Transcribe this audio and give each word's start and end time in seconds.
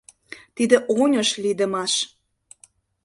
Тиде 0.55 0.77
оньыш 0.99 1.29
лийдымаш! 1.43 1.93